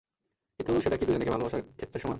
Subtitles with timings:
[0.59, 2.09] কিন্তু সেটা কি দুই নারীকে ভালোবাসার ক্ষেতে সমান?